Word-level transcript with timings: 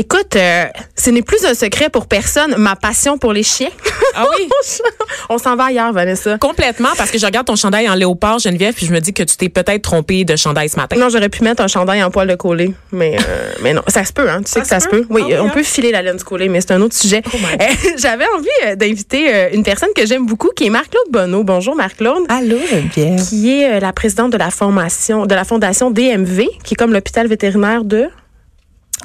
Écoute, 0.00 0.34
euh, 0.34 0.64
ce 0.96 1.10
n'est 1.10 1.20
plus 1.20 1.44
un 1.44 1.52
secret 1.52 1.90
pour 1.90 2.06
personne, 2.06 2.54
ma 2.56 2.74
passion 2.74 3.18
pour 3.18 3.34
les 3.34 3.42
chiens. 3.42 3.68
Ah 4.14 4.24
oui? 4.30 4.48
On 5.28 5.36
s'en 5.36 5.56
va 5.56 5.64
ailleurs, 5.64 5.92
Vanessa. 5.92 6.38
Complètement, 6.38 6.88
parce 6.96 7.10
que 7.10 7.18
je 7.18 7.26
regarde 7.26 7.46
ton 7.46 7.54
chandail 7.54 7.86
en 7.86 7.94
léopard, 7.94 8.38
Geneviève, 8.38 8.72
puis 8.72 8.86
je 8.86 8.92
me 8.94 9.00
dis 9.00 9.12
que 9.12 9.22
tu 9.22 9.36
t'es 9.36 9.50
peut-être 9.50 9.82
trompée 9.82 10.24
de 10.24 10.36
chandail 10.36 10.70
ce 10.70 10.76
matin. 10.76 10.96
Non, 10.96 11.10
j'aurais 11.10 11.28
pu 11.28 11.44
mettre 11.44 11.62
un 11.62 11.68
chandail 11.68 12.02
en 12.02 12.10
poil 12.10 12.26
de 12.26 12.34
coller, 12.34 12.72
mais 12.92 13.18
euh, 13.18 13.52
mais 13.62 13.74
non, 13.74 13.82
ça 13.88 14.02
se 14.06 14.14
peut, 14.14 14.26
hein. 14.26 14.40
Tu 14.42 14.50
sais 14.50 14.62
que 14.62 14.66
ça 14.66 14.80
se 14.80 14.88
peut? 14.88 15.04
Oui, 15.10 15.22
Ah 15.34 15.42
on 15.42 15.48
hein? 15.48 15.50
peut 15.52 15.62
filer 15.62 15.92
la 15.92 16.00
laine 16.00 16.16
du 16.16 16.24
collet, 16.24 16.48
mais 16.48 16.62
c'est 16.62 16.72
un 16.72 16.80
autre 16.80 16.96
sujet. 16.96 17.20
Oh. 17.26 17.36
Euh, 17.36 17.66
J'avais 17.98 18.24
envie 18.34 18.48
euh, 18.68 18.76
d'inviter 18.76 19.50
une 19.52 19.62
personne 19.64 19.90
que 19.94 20.06
j'aime 20.06 20.24
beaucoup, 20.24 20.48
qui 20.56 20.64
est 20.64 20.70
Marc-Claude 20.70 21.10
Bonneau. 21.10 21.44
Bonjour, 21.44 21.76
Marc-Claude. 21.76 22.22
Allô, 22.30 22.56
Geneviève. 22.70 23.22
Qui 23.28 23.60
est 23.60 23.80
la 23.80 23.92
présidente 23.92 24.32
de 24.32 24.38
la 24.38 24.50
formation, 24.50 25.26
de 25.26 25.34
la 25.34 25.44
fondation 25.44 25.90
DMV, 25.90 26.46
qui 26.64 26.72
est 26.72 26.76
comme 26.76 26.94
l'hôpital 26.94 27.26
vétérinaire 27.26 27.84
de. 27.84 28.08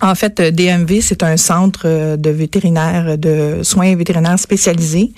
En 0.02 0.16
fait, 0.16 0.39
euh, 0.39 0.52
DMV, 0.52 1.02
c'est 1.02 1.23
un 1.23 1.38
centre 1.38 1.84
euh, 1.86 2.18
de 2.18 2.29
vétérinaires, 2.29 3.18
de 3.18 3.61
soins 3.64 3.96
vétérinaires 3.96 4.39
spécialisés 4.39 5.11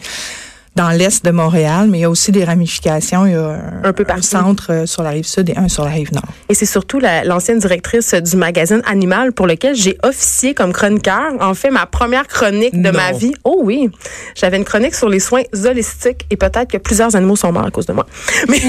dans 0.77 0.89
l'est 0.91 1.25
de 1.25 1.31
Montréal, 1.31 1.87
mais 1.89 1.97
il 1.97 2.01
y 2.01 2.05
a 2.05 2.09
aussi 2.09 2.31
des 2.31 2.43
ramifications. 2.45 3.25
Il 3.25 3.31
y 3.33 3.35
a 3.35 3.39
un, 3.47 3.83
Un 3.83 3.93
peu 3.93 4.05
partout. 4.05 4.21
centre 4.21 4.67
euh, 4.71 4.85
sur 4.85 5.01
la 5.03 5.09
rive 5.09 5.25
sud 5.25 5.49
et 5.49 5.57
un 5.57 5.67
sur 5.67 5.83
la 5.83 5.89
rive 5.89 6.13
nord. 6.13 6.23
Et 6.49 6.53
c'est 6.53 6.65
surtout 6.67 6.99
la- 6.99 7.23
l'ancienne 7.23 7.57
directrice 7.59 8.13
du 8.13 8.37
magazine 8.37 8.81
Animal 8.85 9.33
pour 9.33 9.47
lequel 9.47 9.75
j'ai 9.75 9.97
officié 10.03 10.53
comme 10.53 10.71
chroniqueur. 10.73 11.33
En 11.41 11.53
fait, 11.55 11.71
ma 11.71 11.85
première 11.87 12.27
chronique 12.27 12.79
de 12.79 12.89
Non. 12.91 12.93
ma 12.97 13.11
vie. 13.11 13.33
Oh 13.43 13.59
oui. 13.63 13.89
J'avais 14.35 14.57
une 14.57 14.65
chronique 14.65 14.93
sur 14.95 15.09
les 15.09 15.19
soins 15.19 15.41
holistiques 15.65 16.25
et 16.29 16.37
peut-être 16.37 16.71
que 16.71 16.77
plusieurs 16.77 17.15
animaux 17.15 17.35
sont 17.35 17.51
morts 17.51 17.65
à 17.65 17.71
cause 17.71 17.87
de 17.87 17.93
moi. 17.93 18.05
Mais 18.47 18.61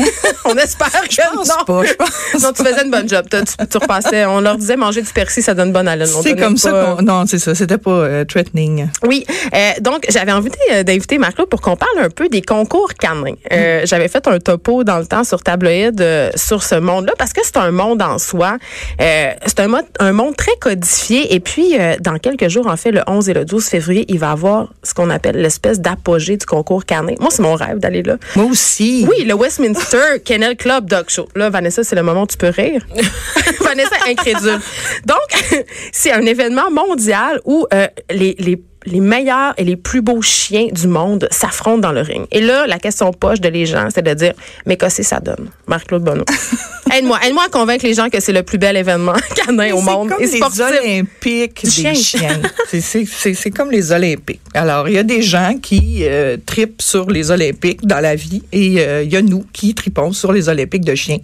on 0.47 0.57
espère 0.57 0.91
que 0.91 1.11
Je 1.11 1.21
pense 1.35 1.49
non. 1.49 1.65
pas. 1.67 1.85
Je 1.85 1.93
pense 1.93 2.09
Non, 2.43 2.53
tu 2.53 2.65
faisais 2.65 2.85
une 2.85 2.91
bonne 2.91 3.09
job. 3.09 3.27
Tu, 3.31 3.67
tu- 3.69 3.79
repassais. 3.79 4.25
On 4.25 4.41
leur 4.41 4.57
disait 4.57 4.77
manger 4.77 5.03
du 5.03 5.13
persil, 5.13 5.43
ça 5.43 5.53
donne 5.55 5.73
bonne 5.73 5.87
haleine. 5.89 6.09
C'est 6.23 6.37
comme 6.37 6.57
ça 6.57 6.71
pas- 6.73 6.97
qu'on. 6.97 7.03
Non, 7.03 7.25
c'est 7.27 7.39
ça. 7.39 7.55
C'était 7.55 7.79
pas 7.79 7.91
euh, 7.91 8.25
threatening. 8.25 8.89
oui, 9.07 9.27
euh, 9.55 9.71
donc 9.81 10.07
j'avais 10.09 10.33
envie 10.33 10.51
d'inviter 10.85 11.19
Marc-Claude 11.19 11.49
pour 11.49 11.61
qu'on 11.61 11.77
parle 11.77 11.98
un 11.99 12.11
peu 12.11 12.29
des 12.29 12.43
concours 12.43 12.95
canins. 12.95 13.35
Euh, 13.53 13.83
J'avais 13.85 14.09
fait 14.09 14.27
un 14.29 14.39
topo 14.39 14.85
dans 14.85 14.99
le 14.99 15.07
temps 15.07 15.25
sur 15.25 15.43
Tabloïd 15.43 16.01
euh, 16.01 16.31
sur 16.37 16.63
ce 16.63 16.75
monde-là 16.77 17.13
parce 17.19 17.33
que 17.33 17.41
c'est 17.45 17.57
un 17.57 17.71
monde 17.71 18.01
en 18.03 18.19
soi. 18.19 18.57
Euh, 19.01 19.31
c'est 19.47 19.61
un, 19.61 19.69
mode- 19.69 19.85
un 19.99 20.13
monde 20.13 20.37
très 20.37 20.57
codifié 20.61 21.35
et 21.35 21.41
puis 21.41 21.77
dans 22.01 22.19
quelques 22.19 22.49
jours, 22.49 22.67
en 22.67 22.77
fait, 22.77 22.91
le 22.91 23.03
11 23.07 23.29
et 23.29 23.35
le 23.35 23.45
12 23.45 23.65
février, 23.67 24.05
il 24.09 24.19
va 24.19 24.31
avoir 24.31 24.73
ce 24.83 24.95
qu'on 24.95 25.11
appelle 25.11 25.37
l'espèce 25.37 25.81
d'apogée 25.81 26.37
du 26.37 26.47
concours 26.47 26.85
canin. 26.85 27.15
Moi, 27.21 27.31
c'est 27.31 27.43
mon 27.43 27.55
rêve 27.55 27.79
d'aller 27.79 28.03
là. 28.03 28.17
Moi 28.37 28.47
aussi. 28.47 29.07
Oui, 29.09 29.25
le 29.25 29.35
Westminster 29.35 30.21
Kennel 30.25 30.57
Club 30.57 30.89
Dog 30.89 31.07
Show. 31.09 31.29
Là, 31.35 31.51
Vanessa, 31.51 31.85
c'est 31.85 31.97
le 31.97 32.03
moment 32.03 32.23
où 32.23 32.27
tu 32.27 32.37
peux 32.37 32.49
rire. 32.49 32.87
Vanessa, 33.61 33.97
incrédule. 34.09 34.61
Donc, 35.07 35.65
c'est 35.93 36.13
un 36.13 36.23
événement 36.23 36.71
mondial 36.71 37.41
où 37.45 37.67
les, 38.11 38.35
les 38.39 38.57
les 38.89 39.01
meilleurs 39.01 39.55
et 39.57 39.65
les 39.65 39.77
plus 39.77 40.03
beaux 40.03 40.23
chiens 40.23 40.69
du 40.73 40.89
monde 40.89 41.29
s'affrontent 41.31 41.79
dans 41.79 41.93
le 41.93 42.01
ring. 42.01 42.27
Et 42.33 42.41
là, 42.41 42.67
la 42.67 42.79
question 42.79 43.13
poche 43.13 43.41
de 43.41 43.49
les 43.49 43.67
gens, 43.67 43.89
c'est 43.95 44.03
de 44.03 44.15
dire, 44.15 44.33
mais 44.67 44.77
qu'est-ce 44.77 44.99
que 44.99 45.03
ça 45.03 45.21
donne? 45.21 45.49
Marc-Claude 45.67 46.03
Bonneau. 46.03 46.25
aide-moi, 46.97 47.19
aide-moi 47.25 47.45
à 47.47 47.49
convaincre 47.51 47.85
les 47.87 47.95
gens 47.95 48.09
que 48.09 48.21
c'est 48.21 48.33
le 48.33 48.43
plus 48.43 48.59
bel 48.59 48.77
événement 48.77 49.15
canin 49.37 49.73
au 49.75 49.81
monde. 49.81 50.11
C'est 50.21 50.39
comme 50.41 50.53
et 50.53 50.81
les. 50.81 50.91
Olympiques 50.99 51.65
Du 51.65 51.83
des 51.83 51.95
chiens. 51.95 52.41
C'est- 52.69 53.51
comme 53.51 53.71
les 53.71 53.93
Olympiques. 53.93 54.41
Alors, 54.55 54.89
il 54.89 54.95
y 54.95 54.99
a 54.99 55.03
des 55.03 55.23
gens 55.23 55.55
qui 55.61 56.01
euh, 56.03 56.37
tripent 56.45 56.83
sur 56.83 57.11
les 57.11 57.31
Olympiques 57.31 57.87
dans 57.87 58.01
la 58.01 58.15
vie 58.15 58.43
et 58.53 58.77
euh, 58.81 59.03
il 59.03 59.13
y 59.13 59.17
a 59.17 59.23
nous 59.23 59.45
qui 59.53 59.75
tripons 59.75 60.13
sur 60.13 60.33
les 60.33 60.49
Olympiques 60.49 60.85
de 60.85 60.95
chiens 60.95 61.19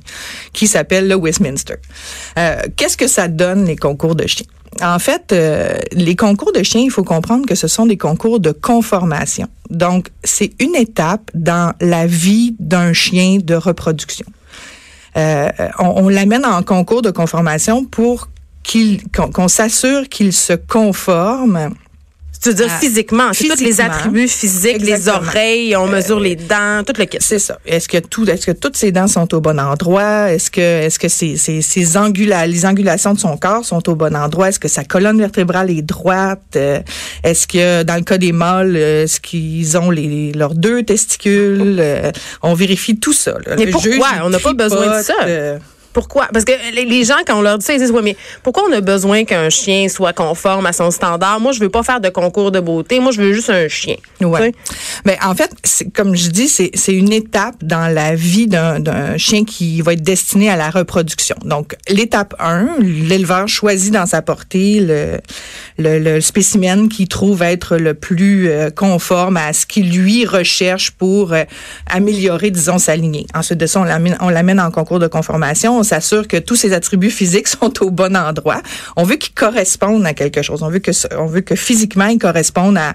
qui 0.53 0.67
s'appellent 0.67 1.09
le 1.09 1.15
Westminster. 1.17 1.75
Euh, 2.39 2.57
Qu'est-ce 2.77 2.97
que 2.97 3.07
ça 3.07 3.29
donne, 3.29 3.67
les 3.67 3.77
concours 3.77 4.15
de 4.15 4.27
chiens? 4.27 4.47
En 4.83 4.99
fait, 4.99 5.33
euh, 5.33 5.79
les 5.93 6.17
concours 6.17 6.53
de 6.53 6.63
chiens, 6.63 6.83
il 6.83 6.91
faut 6.91 7.05
comprendre 7.05 7.47
que 7.47 7.55
ce 7.55 7.69
sont 7.69 7.87
des 7.87 7.97
concours 7.97 8.41
de 8.41 8.51
conformation. 8.51 9.49
Donc, 9.71 10.09
c'est 10.25 10.53
une 10.61 10.75
étape 10.75 11.31
dans 11.35 11.75
la 11.81 12.07
vie 12.07 12.57
d'un 12.59 12.93
chien 12.93 13.39
de 13.43 13.55
reproduction. 13.55 14.27
Euh, 15.17 15.49
on, 15.79 16.05
on 16.05 16.09
l'amène 16.09 16.45
en 16.45 16.63
concours 16.63 17.03
de 17.03 17.11
conformation 17.11 17.85
pour 17.85 18.29
qu'on 19.13 19.49
s'assure 19.49 20.09
qu'il 20.09 20.33
se 20.33 20.55
conforme. 20.55 21.71
Tu 22.43 22.51
veux 22.51 22.55
dire 22.55 22.67
Ah, 22.71 22.79
physiquement, 22.79 23.31
c'est 23.33 23.49
tous 23.49 23.61
les 23.63 23.81
attributs 23.81 24.29
physiques, 24.29 24.83
les 24.83 24.93
Exactement. 24.93 25.25
Euh, 25.25 25.29
oreilles, 25.29 25.77
on 25.77 25.87
mesure 25.87 26.21
les 26.21 26.37
dents, 26.37 26.83
tout 26.87 26.93
le 26.99 27.07
kit. 27.07 27.17
C'est 27.21 27.39
ça. 27.39 27.59
Est-ce 27.65 27.89
que 27.89 27.97
tout, 27.99 28.29
est-ce 28.29 28.45
que 28.47 28.53
toutes 28.53 28.77
ses 28.77 28.93
dents 28.93 29.07
sont 29.09 29.33
au 29.35 29.41
bon 29.41 29.59
endroit? 29.59 30.31
Est-ce 30.31 30.51
que, 30.51 30.61
est-ce 30.61 30.99
que 30.99 31.09
ses, 31.09 31.39
ses, 31.39 31.63
ses 31.63 31.97
angula, 31.97 32.47
les 32.47 32.67
angulations 32.67 33.15
de 33.15 33.19
son 33.19 33.37
corps 33.39 33.65
sont 33.65 33.89
au 33.89 33.95
bon 33.95 34.15
endroit? 34.15 34.51
Est-ce 34.51 34.59
que 34.61 34.69
sa 34.69 34.85
colonne 34.85 35.19
vertébrale 35.19 35.71
est 35.71 35.81
droite? 35.83 36.43
Euh, 36.57 36.81
Est-ce 37.23 37.47
que 37.47 37.83
dans 37.83 37.95
le 37.97 38.03
cas 38.03 38.19
des 38.19 38.33
mâles, 38.33 38.77
euh, 38.77 39.05
est-ce 39.05 39.21
qu'ils 39.21 39.79
ont 39.79 39.91
les, 39.91 40.33
leurs 40.33 40.55
deux 40.55 40.83
testicules? 40.83 41.79
Euh, 41.81 42.13
On 42.43 42.53
vérifie 42.55 42.99
tout 42.99 43.15
ça. 43.15 43.33
là. 43.47 43.55
Mais 43.57 43.65
Le 43.67 43.71
pourquoi? 43.71 43.91
juge, 43.93 44.03
On 44.23 44.29
n'a 44.29 44.39
pas 44.39 44.53
besoin 44.53 44.99
de 44.99 45.03
ça. 45.03 45.15
euh, 45.25 45.59
Pourquoi? 45.95 46.29
Parce 46.33 46.45
que 46.45 46.53
les- 46.75 47.05
gens, 47.05 47.15
quand 47.27 47.39
on 47.39 47.43
leur 47.43 47.59
dit 47.59 47.65
ça, 47.65 47.73
ils 47.75 47.79
disent, 47.79 47.91
oui, 47.93 48.01
mais 48.03 48.17
pourquoi 48.43 48.65
on 48.69 48.73
a 48.73 48.81
besoin 48.81 49.25
qu'un 49.25 49.49
chien 49.49 49.89
soit 49.89 50.13
conforme 50.13 50.67
à 50.67 50.73
son 50.73 50.91
standard? 50.91 51.39
Moi, 51.41 51.53
je 51.53 51.61
veux 51.61 51.69
pas 51.71 51.83
faire 51.83 52.01
de 52.01 52.09
concours 52.09 52.51
de 52.51 52.61
beauté. 52.61 52.99
Moi, 53.01 53.13
je 53.13 53.21
veux 53.23 53.33
juste 53.33 53.51
un 53.51 53.69
chien. 53.69 53.97
Ouais. 54.21 54.53
Mais 55.05 55.17
en 55.25 55.35
fait, 55.35 55.51
comme 55.95 56.15
je 56.17 56.29
dis, 56.31 56.49
c'est 56.49 56.71
une 56.93 57.13
étape 57.13 57.57
dans 57.63 57.93
la 57.93 58.15
vie 58.15 58.47
d'un 58.47 59.17
chien 59.19 59.45
qui 59.45 59.81
va 59.83 59.93
être 59.93 60.03
destiné 60.03 60.51
à 60.51 60.57
la 60.57 60.71
reproduction. 60.71 61.37
Donc, 61.45 61.77
l'étape 61.89 62.35
1, 62.41 62.69
l'éleveur 62.81 63.47
choisit 63.49 63.93
dans 63.93 64.07
sa 64.07 64.21
portée 64.23 64.81
le, 64.81 65.19
le, 65.79 65.99
le 65.99 66.21
spécimen 66.21 66.89
qu'il 66.89 67.07
trouve 67.09 67.43
être 67.43 67.77
le 67.77 67.95
plus 67.95 68.49
euh, 68.49 68.71
conforme 68.71 69.37
à 69.37 69.53
ce 69.53 69.67
qu'il 69.67 69.91
lui 69.91 70.27
recherche 70.27 70.91
pour 70.91 71.33
euh, 71.33 71.45
améliorer, 71.91 72.51
disons, 72.51 72.79
sa 72.79 72.97
lignée. 72.97 73.27
Ensuite 73.35 73.59
de 73.59 73.67
ça, 73.67 73.81
on 73.81 73.85
l'amène 73.85 74.17
on 74.21 74.29
l'amène 74.31 74.59
en 74.61 74.71
concours 74.71 74.99
de 74.99 75.07
conformation. 75.07 75.83
S'assure 75.85 76.27
que 76.27 76.37
tous 76.37 76.57
ses 76.57 76.73
attributs 76.73 77.11
physiques 77.11 77.49
sont 77.61 77.83
au 77.83 77.91
bon 77.91 78.17
endroit. 78.17 78.63
On 78.97 79.05
veut 79.05 79.17
qu'il 79.17 79.35
corresponde 79.35 80.05
à 80.07 80.15
quelque 80.15 80.43
chose. 80.43 80.63
On 80.63 80.69
veut 80.69 80.81
que, 80.81 81.55
physiquement, 81.55 82.07
il 82.07 82.19
corresponde 82.19 82.77
à, 82.79 82.95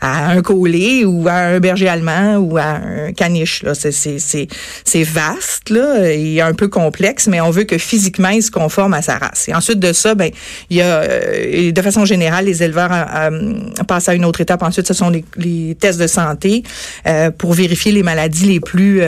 un 0.00 0.42
collier 0.42 1.04
ou 1.04 1.28
à 1.28 1.34
un 1.34 1.60
berger 1.60 1.88
allemand 1.88 2.36
ou 2.36 2.56
à 2.56 2.62
un 2.62 3.12
caniche. 3.12 3.62
Là. 3.62 3.72
C'est, 3.74 5.02
vaste 5.02 5.70
là, 5.70 6.10
et 6.10 6.40
un 6.40 6.54
peu 6.54 6.68
complexe, 6.68 7.26
mais 7.26 7.40
on 7.40 7.50
veut 7.50 7.64
que 7.64 7.78
physiquement, 7.78 8.28
il 8.28 8.42
se 8.42 8.50
conforme 8.50 8.94
à 8.94 9.02
sa 9.02 9.18
race. 9.18 9.48
Et 9.48 9.54
ensuite 9.54 9.78
de 9.78 9.92
ça, 9.92 10.14
ben, 10.14 10.30
il 10.70 10.76
y 10.76 10.82
a, 10.82 11.02
euh, 11.02 11.72
de 11.72 11.82
façon 11.82 12.04
générale, 12.04 12.44
les 12.46 12.62
éleveurs 12.62 12.92
euh, 12.92 13.30
euh, 13.30 13.84
passent 13.86 14.08
à 14.08 14.14
une 14.14 14.24
autre 14.24 14.40
étape. 14.40 14.62
Ensuite, 14.62 14.86
ce 14.86 14.94
sont 14.94 15.10
les, 15.10 15.76
tests 15.78 16.00
de 16.00 16.06
santé 16.06 16.62
pour 17.38 17.52
vérifier 17.52 17.92
les 17.92 18.02
maladies 18.02 18.46
les 18.46 18.60
plus... 18.60 19.02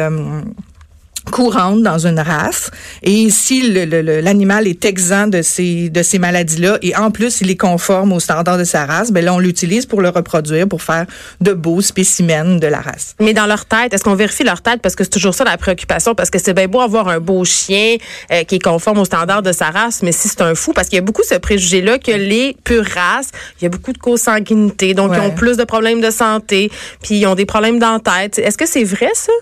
courantes 1.31 1.83
dans 1.83 2.07
une 2.07 2.19
race 2.19 2.71
et 3.03 3.31
si 3.31 3.73
l'animal 3.73 4.67
est 4.67 4.85
exempt 4.85 5.29
de 5.29 5.43
ces 5.43 5.89
de 5.89 6.03
ces 6.03 6.19
maladies-là 6.19 6.79
et 6.83 6.97
en 6.97 7.11
plus 7.11 7.41
il 7.41 7.51
est 7.51 7.57
conforme 7.57 8.13
aux 8.13 8.21
standards 8.21 8.59
de 8.59 8.65
sa 8.65 8.87
race, 8.87 9.13
ben 9.13 9.25
là 9.25 9.35
on 9.35 9.39
l'utilise 9.39 9.87
pour 9.87 10.01
le 10.01 10.09
reproduire 10.09 10.67
pour 10.69 10.83
faire 10.83 11.07
de 11.41 11.53
beaux 11.53 11.81
spécimens 11.81 12.59
de 12.59 12.67
la 12.67 12.81
race. 12.81 13.15
Mais 13.21 13.35
dans 13.35 13.47
leur 13.47 13.67
tête, 13.67 13.93
est-ce 13.93 14.05
qu'on 14.05 14.15
vérifie 14.15 14.45
leur 14.45 14.63
tête? 14.63 14.81
Parce 14.83 14.97
que 14.97 15.05
c'est 15.05 15.11
toujours 15.11 15.35
ça 15.35 15.45
la 15.45 15.57
préoccupation, 15.57 16.15
parce 16.15 16.31
que 16.31 16.39
c'est 16.39 16.55
bien 16.55 16.69
beau 16.69 16.81
avoir 16.81 17.09
un 17.09 17.21
beau 17.21 17.45
chien 17.45 17.97
euh, 18.31 18.45
qui 18.45 18.57
est 18.57 18.63
conforme 18.63 18.99
aux 18.99 19.05
standards 19.05 19.43
de 19.43 19.53
sa 19.53 19.71
race, 19.71 20.03
mais 20.03 20.13
si 20.13 20.29
c'est 20.29 20.43
un 20.43 20.55
fou, 20.55 20.73
parce 20.73 20.89
qu'il 20.89 20.97
y 20.97 20.99
a 20.99 21.03
beaucoup 21.03 21.23
ce 21.23 21.35
préjugé-là 21.35 21.99
que 21.99 22.13
les 22.13 22.57
pures 22.65 22.85
races, 22.85 23.31
il 23.61 23.65
y 23.65 23.67
a 23.67 23.71
beaucoup 23.71 23.93
de 23.93 23.99
consanguinité, 23.99 24.95
donc 24.95 25.13
ils 25.15 25.21
ont 25.21 25.31
plus 25.31 25.57
de 25.57 25.65
problèmes 25.65 26.01
de 26.01 26.11
santé, 26.11 26.71
puis 27.03 27.19
ils 27.19 27.27
ont 27.27 27.35
des 27.35 27.47
problèmes 27.47 27.79
dans 27.79 28.01
la 28.05 28.29
tête. 28.29 28.39
Est-ce 28.39 28.59
que 28.59 28.67
c'est 28.67 28.85
vrai, 28.85 29.11
ça? 29.15 29.33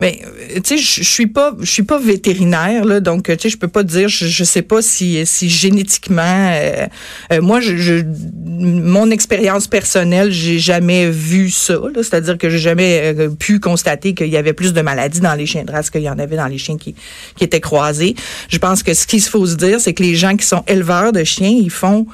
Mais 0.00 0.20
euh, 0.24 0.60
tu 0.60 0.76
sais, 0.76 0.78
je 0.78 1.02
suis 1.02 1.26
pas, 1.26 1.54
je 1.60 1.70
suis 1.70 1.82
pas 1.82 1.98
vétérinaire 1.98 2.84
là, 2.84 3.00
donc 3.00 3.28
euh, 3.28 3.36
tu 3.36 3.42
sais, 3.42 3.48
je 3.48 3.58
peux 3.58 3.68
pas 3.68 3.82
dire, 3.82 4.08
je, 4.08 4.44
sais 4.44 4.62
pas 4.62 4.80
si, 4.82 5.24
si 5.26 5.48
génétiquement, 5.50 6.22
euh, 6.52 6.86
euh, 7.32 7.40
moi, 7.40 7.60
je, 7.60 7.76
je- 7.76 8.04
mon 8.46 9.10
expérience 9.10 9.66
personnelle, 9.66 10.30
j'ai 10.30 10.58
jamais 10.58 11.10
vu 11.10 11.50
ça. 11.50 11.78
C'est-à-dire 11.96 12.38
que 12.38 12.48
j'ai 12.50 12.58
jamais 12.58 13.14
pu 13.38 13.60
constater 13.60 14.14
qu'il 14.14 14.28
y 14.28 14.36
avait 14.36 14.52
plus 14.52 14.72
de 14.72 14.80
maladies 14.80 15.20
dans 15.20 15.34
les 15.34 15.46
chiens 15.46 15.64
de 15.64 15.70
race 15.72 15.90
qu'il 15.90 16.02
y 16.02 16.10
en 16.10 16.18
avait 16.18 16.36
dans 16.36 16.46
les 16.46 16.58
chiens 16.58 16.76
qui, 16.76 16.94
qui 17.36 17.44
étaient 17.44 17.60
croisés. 17.60 18.14
Je 18.48 18.58
pense 18.58 18.82
que 18.82 18.94
ce 18.94 19.06
qu'il 19.06 19.20
faut 19.22 19.46
se 19.46 19.56
dire, 19.56 19.80
c'est 19.80 19.94
que 19.94 20.02
les 20.02 20.14
gens 20.16 20.36
qui 20.36 20.46
sont 20.46 20.64
éleveurs 20.66 21.12
de 21.12 21.24
chiens, 21.24 21.48
ils 21.48 21.70
font 21.70 22.06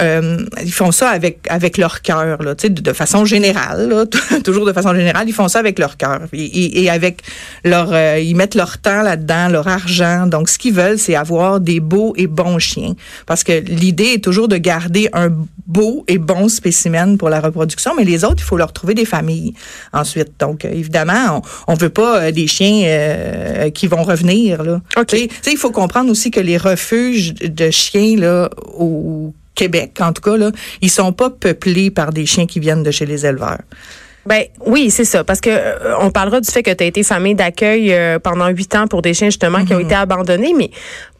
euh, 0.00 0.44
ils 0.62 0.72
font 0.72 0.92
ça 0.92 1.10
avec 1.10 1.38
avec 1.48 1.78
leur 1.78 2.02
cœur 2.02 2.42
là, 2.42 2.54
tu 2.54 2.62
sais, 2.62 2.70
de, 2.70 2.80
de 2.80 2.92
façon 2.92 3.24
générale, 3.24 3.88
là, 3.88 4.04
toujours 4.44 4.66
de 4.66 4.72
façon 4.72 4.94
générale, 4.94 5.28
ils 5.28 5.34
font 5.34 5.48
ça 5.48 5.58
avec 5.58 5.78
leur 5.78 5.96
cœur 5.96 6.22
et, 6.32 6.90
avec 6.90 7.22
leur, 7.64 7.92
euh, 7.92 8.18
ils 8.18 8.34
mettent 8.34 8.54
leur 8.54 8.78
temps 8.78 9.02
là-dedans, 9.02 9.48
leur 9.48 9.68
argent. 9.68 10.26
Donc, 10.26 10.48
ce 10.48 10.58
qu'ils 10.58 10.74
veulent, 10.74 10.98
c'est 10.98 11.14
avoir 11.14 11.60
des 11.60 11.80
beaux 11.80 12.14
et 12.16 12.26
bons 12.26 12.58
chiens, 12.58 12.94
parce 13.26 13.44
que 13.44 13.52
l'idée 13.52 14.14
est 14.14 14.24
toujours 14.24 14.48
de 14.48 14.56
garder 14.56 15.08
un 15.12 15.28
beau 15.66 16.04
et 16.08 16.18
bon 16.18 16.48
spécimen 16.48 17.16
pour 17.16 17.28
la 17.28 17.40
reproduction, 17.40 17.94
mais 17.96 18.04
les 18.04 18.24
autres, 18.24 18.38
il 18.38 18.44
faut 18.44 18.56
leur 18.56 18.72
trouver 18.72 18.94
des 18.94 19.04
familles 19.04 19.54
ensuite. 19.92 20.32
Donc, 20.38 20.64
euh, 20.64 20.70
évidemment, 20.72 21.42
on, 21.68 21.72
on 21.72 21.74
veut 21.74 21.90
pas 21.90 22.20
euh, 22.20 22.32
des 22.32 22.46
chiens 22.46 22.82
euh, 22.84 23.70
qui 23.70 23.86
vont 23.86 24.02
revenir 24.02 24.62
là. 24.62 24.80
OK. 24.96 25.06
Tu 25.06 25.16
sais, 25.16 25.26
tu 25.28 25.34
sais, 25.42 25.52
il 25.52 25.58
faut 25.58 25.70
comprendre 25.70 26.10
aussi 26.10 26.30
que 26.30 26.40
les 26.40 26.56
refuges 26.56 27.34
de 27.34 27.70
chiens 27.70 28.16
là 28.16 28.50
au 28.74 29.32
Québec, 29.60 29.98
en 30.00 30.14
tout 30.14 30.22
cas, 30.22 30.38
là, 30.38 30.50
ils 30.80 30.90
sont 30.90 31.12
pas 31.12 31.28
peuplés 31.28 31.90
par 31.90 32.12
des 32.12 32.24
chiens 32.24 32.46
qui 32.46 32.60
viennent 32.60 32.82
de 32.82 32.90
chez 32.90 33.04
les 33.04 33.26
éleveurs. 33.26 33.60
Ben 34.26 34.44
oui, 34.64 34.90
c'est 34.90 35.04
ça. 35.04 35.22
Parce 35.24 35.40
que 35.40 35.50
euh, 35.50 35.96
on 35.98 36.10
parlera 36.10 36.40
du 36.40 36.50
fait 36.50 36.62
que 36.62 36.70
tu 36.70 36.84
as 36.84 36.86
été 36.86 37.02
famille 37.02 37.34
d'accueil 37.34 37.92
euh, 37.92 38.18
pendant 38.18 38.48
huit 38.48 38.74
ans 38.74 38.86
pour 38.86 39.02
des 39.02 39.14
chiens 39.14 39.28
justement 39.28 39.64
qui 39.64 39.74
ont 39.74 39.80
été 39.80 39.94
abandonnés, 39.94 40.54
mais 40.56 40.70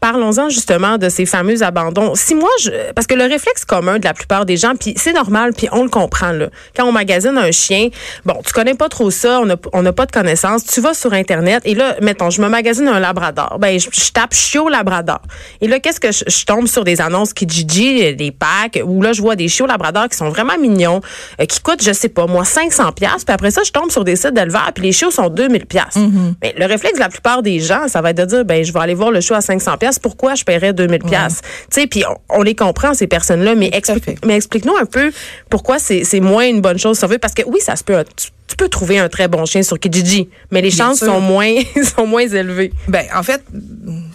parlons-en 0.01 0.49
justement 0.49 0.97
de 0.97 1.09
ces 1.09 1.27
fameux 1.27 1.61
abandons. 1.61 2.15
Si 2.15 2.33
moi, 2.33 2.49
je, 2.61 2.91
parce 2.93 3.05
que 3.05 3.13
le 3.13 3.23
réflexe 3.23 3.63
commun 3.65 3.99
de 3.99 4.03
la 4.03 4.15
plupart 4.15 4.47
des 4.47 4.57
gens, 4.57 4.73
puis 4.75 4.95
c'est 4.97 5.13
normal, 5.13 5.53
puis 5.53 5.67
on 5.71 5.83
le 5.83 5.89
comprend 5.89 6.31
là. 6.31 6.47
Quand 6.75 6.85
on 6.85 6.91
magasine 6.91 7.37
un 7.37 7.51
chien, 7.51 7.89
bon, 8.25 8.35
tu 8.43 8.51
connais 8.51 8.73
pas 8.73 8.89
trop 8.89 9.11
ça, 9.11 9.41
on 9.73 9.81
n'a 9.83 9.93
pas 9.93 10.05
de 10.07 10.11
connaissances, 10.11 10.65
tu 10.65 10.81
vas 10.81 10.95
sur 10.95 11.13
internet 11.13 11.61
et 11.65 11.75
là, 11.75 11.95
mettons, 12.01 12.31
je 12.31 12.41
me 12.41 12.49
magasine 12.49 12.87
un 12.87 12.99
labrador, 12.99 13.57
ben 13.59 13.79
je, 13.79 13.89
je 13.91 14.11
tape 14.11 14.33
chiot 14.33 14.69
labrador. 14.69 15.21
Et 15.61 15.67
là, 15.67 15.79
qu'est-ce 15.79 15.99
que 15.99 16.11
je, 16.11 16.23
je 16.27 16.45
tombe 16.45 16.67
sur 16.67 16.83
des 16.83 16.99
annonces 16.99 17.31
qui 17.33 17.45
Kijiji, 17.45 18.15
des 18.15 18.31
packs 18.31 18.81
où 18.83 19.03
là 19.03 19.13
je 19.13 19.21
vois 19.21 19.35
des 19.35 19.47
chiots 19.47 19.67
labrador 19.67 20.09
qui 20.09 20.17
sont 20.17 20.29
vraiment 20.29 20.57
mignons, 20.57 21.01
euh, 21.39 21.45
qui 21.45 21.59
coûtent, 21.61 21.83
je 21.83 21.93
sais 21.93 22.09
pas 22.09 22.25
moi, 22.25 22.43
500 22.43 22.91
pièces. 22.93 23.23
Puis 23.23 23.33
après 23.33 23.51
ça, 23.51 23.61
je 23.63 23.71
tombe 23.71 23.91
sur 23.91 24.03
des 24.03 24.15
sites 24.15 24.33
d'éleveurs, 24.33 24.71
puis 24.73 24.83
les 24.83 24.91
chiots 24.91 25.11
sont 25.11 25.29
2000 25.29 25.67
pièces. 25.67 25.97
Mais 26.41 26.55
le 26.57 26.65
réflexe 26.65 26.95
de 26.95 26.99
la 26.99 27.09
plupart 27.09 27.43
des 27.43 27.59
gens, 27.59 27.87
ça 27.87 28.01
va 28.01 28.09
être 28.09 28.17
de 28.17 28.25
dire, 28.25 28.45
ben 28.45 28.63
je 28.63 28.73
vais 28.73 28.79
aller 28.79 28.95
voir 28.95 29.11
le 29.11 29.21
chiot 29.21 29.35
à 29.35 29.41
500 29.41 29.77
pièces. 29.91 29.99
Pourquoi 29.99 30.35
je 30.35 30.43
paierais 30.43 30.73
2000 30.73 30.99
pièces 31.03 31.41
Tu 31.71 31.81
sais, 31.81 31.87
puis 31.87 32.03
on, 32.29 32.39
on 32.39 32.41
les 32.43 32.55
comprend 32.55 32.93
ces 32.93 33.07
personnes-là, 33.07 33.55
mais 33.55 33.69
fait. 33.73 34.17
mais 34.25 34.35
explique-nous 34.35 34.75
un 34.77 34.85
peu 34.85 35.11
pourquoi 35.49 35.79
c'est 35.79 36.03
c'est 36.03 36.19
moins 36.19 36.47
une 36.47 36.61
bonne 36.61 36.77
chose 36.77 36.97
si 36.97 37.05
on 37.05 37.07
veut, 37.07 37.17
parce 37.17 37.33
que 37.33 37.43
oui, 37.45 37.59
ça 37.61 37.75
se 37.75 37.83
peut. 37.83 38.03
Tu, 38.51 38.55
peux 38.57 38.69
trouver 38.69 38.99
un 38.99 39.09
très 39.09 39.27
bon 39.27 39.45
chien 39.45 39.63
sur 39.63 39.79
Kijiji, 39.79 40.29
mais 40.51 40.61
les 40.61 40.69
Bien 40.69 40.85
chances 40.87 40.97
sûr. 40.99 41.07
sont 41.07 41.21
moins 41.21 41.53
sont 41.95 42.05
moins 42.05 42.27
élevées. 42.27 42.71
Ben, 42.87 43.05
en 43.15 43.23
fait, 43.23 43.41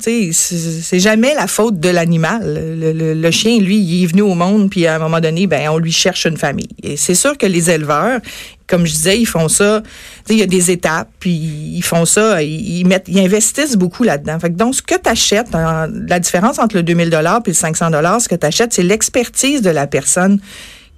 c'est 0.00 0.98
jamais 0.98 1.34
la 1.34 1.46
faute 1.46 1.80
de 1.80 1.88
l'animal. 1.88 2.42
Le, 2.78 2.92
le- 2.92 3.14
le 3.14 3.30
chien, 3.30 3.58
lui, 3.58 3.78
il 3.78 4.04
est 4.04 4.06
venu 4.06 4.22
au 4.22 4.34
monde, 4.34 4.70
puis 4.70 4.86
à 4.86 4.96
un 4.96 4.98
moment 4.98 5.20
donné, 5.20 5.46
ben, 5.46 5.68
on 5.70 5.78
lui 5.78 5.92
cherche 5.92 6.26
une 6.26 6.36
famille. 6.36 6.68
Et 6.82 6.96
c'est 6.96 7.14
sûr 7.14 7.36
que 7.38 7.46
les 7.46 7.70
éleveurs, 7.70 8.20
comme 8.66 8.86
je 8.86 8.92
disais, 8.92 9.18
ils 9.18 9.26
font 9.26 9.48
ça. 9.48 9.82
Il 10.28 10.36
y 10.38 10.42
a 10.42 10.46
des 10.46 10.70
étapes, 10.70 11.08
puis 11.18 11.30
ils 11.32 11.82
font 11.82 12.04
ça. 12.04 12.42
Ils, 12.42 12.78
ils 12.80 12.86
mettent, 12.86 13.06
ils 13.08 13.18
investissent 13.20 13.76
beaucoup 13.76 14.02
là-dedans. 14.04 14.38
Fait 14.38 14.50
que 14.50 14.56
donc, 14.56 14.74
ce 14.74 14.82
que 14.82 14.94
tu 15.02 15.08
achètes, 15.08 15.48
la 15.52 16.20
différence 16.20 16.58
entre 16.58 16.76
le 16.76 16.82
2000 16.82 17.10
dollars 17.10 17.42
puis 17.42 17.52
le 17.52 17.56
500 17.56 17.90
dollars, 17.90 18.20
ce 18.20 18.28
que 18.28 18.34
tu 18.34 18.46
achètes, 18.46 18.72
c'est 18.72 18.82
l'expertise 18.82 19.62
de 19.62 19.70
la 19.70 19.86
personne 19.86 20.40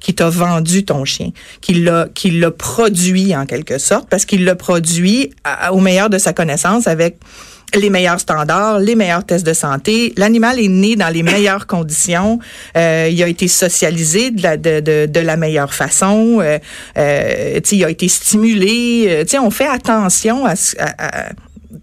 qui 0.00 0.14
t'a 0.14 0.28
vendu 0.28 0.84
ton 0.84 1.04
chien, 1.04 1.30
qui 1.60 1.74
l'a 1.74 2.08
qui 2.14 2.30
l'a 2.30 2.50
produit 2.50 3.34
en 3.36 3.46
quelque 3.46 3.78
sorte 3.78 4.08
parce 4.08 4.24
qu'il 4.24 4.44
l'a 4.44 4.54
produit 4.54 5.30
au 5.72 5.80
meilleur 5.80 6.08
de 6.10 6.18
sa 6.18 6.32
connaissance 6.32 6.86
avec 6.86 7.16
les 7.74 7.90
meilleurs 7.90 8.18
standards, 8.18 8.78
les 8.78 8.94
meilleurs 8.94 9.26
tests 9.26 9.44
de 9.46 9.52
santé. 9.52 10.14
L'animal 10.16 10.58
est 10.58 10.68
né 10.68 10.96
dans 10.96 11.10
les 11.12 11.22
meilleures 11.22 11.66
conditions. 11.76 12.38
Euh, 12.76 13.08
il 13.12 13.22
a 13.22 13.28
été 13.28 13.46
socialisé 13.46 14.30
de 14.30 14.42
la, 14.42 14.56
de, 14.56 14.80
de, 14.80 15.04
de 15.06 15.20
la 15.20 15.36
meilleure 15.36 15.74
façon. 15.74 16.38
Euh, 16.40 16.58
euh, 16.96 17.60
il 17.70 17.84
a 17.84 17.90
été 17.90 18.08
stimulé. 18.08 19.24
Euh, 19.30 19.40
on 19.42 19.50
fait 19.50 19.66
attention 19.68 20.46
à, 20.46 20.54
à- 20.78 21.28
à- 21.28 21.32